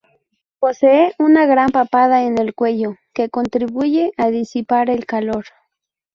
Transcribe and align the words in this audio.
Posee 0.57 1.13
una 1.19 1.45
gran 1.45 1.69
papada 1.69 2.23
en 2.23 2.39
el 2.39 2.55
cuello, 2.55 2.95
que 3.13 3.29
contribuye 3.29 4.13
a 4.17 4.31
disipar 4.31 4.89
el 4.89 5.05
calor. 5.05 5.45